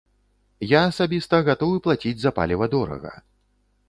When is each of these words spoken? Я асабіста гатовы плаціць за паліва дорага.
Я 0.69 0.79
асабіста 0.91 1.41
гатовы 1.49 1.77
плаціць 1.87 2.13
за 2.23 2.31
паліва 2.39 2.65
дорага. 2.73 3.13